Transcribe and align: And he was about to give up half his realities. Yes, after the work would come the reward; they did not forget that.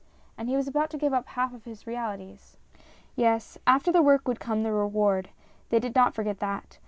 And 0.35 0.49
he 0.49 0.55
was 0.55 0.67
about 0.67 0.89
to 0.89 0.97
give 0.97 1.13
up 1.13 1.27
half 1.27 1.63
his 1.65 1.85
realities. 1.85 2.57
Yes, 3.15 3.59
after 3.67 3.91
the 3.91 4.01
work 4.01 4.27
would 4.27 4.39
come 4.39 4.63
the 4.63 4.71
reward; 4.73 5.29
they 5.69 5.77
did 5.79 5.93
not 5.93 6.15
forget 6.15 6.39
that. 6.39 6.79